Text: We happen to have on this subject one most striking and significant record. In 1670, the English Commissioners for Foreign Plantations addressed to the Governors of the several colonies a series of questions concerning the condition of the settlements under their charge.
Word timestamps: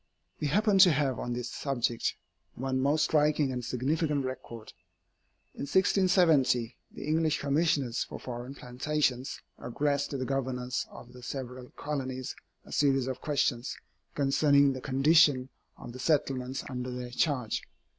We 0.39 0.47
happen 0.47 0.79
to 0.79 0.91
have 0.91 1.19
on 1.19 1.33
this 1.33 1.51
subject 1.51 2.15
one 2.55 2.79
most 2.79 3.03
striking 3.03 3.51
and 3.51 3.63
significant 3.63 4.25
record. 4.25 4.73
In 5.53 5.67
1670, 5.69 6.75
the 6.89 7.05
English 7.05 7.39
Commissioners 7.39 8.03
for 8.05 8.19
Foreign 8.19 8.55
Plantations 8.55 9.39
addressed 9.59 10.09
to 10.09 10.17
the 10.17 10.25
Governors 10.25 10.87
of 10.89 11.13
the 11.13 11.21
several 11.21 11.69
colonies 11.77 12.35
a 12.65 12.71
series 12.71 13.05
of 13.05 13.21
questions 13.21 13.77
concerning 14.15 14.73
the 14.73 14.81
condition 14.81 15.49
of 15.77 15.93
the 15.93 15.99
settlements 15.99 16.63
under 16.67 16.89
their 16.89 17.11
charge. 17.11 17.61